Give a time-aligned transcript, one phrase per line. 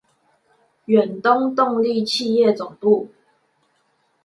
[0.87, 3.11] 遠東動力企業總部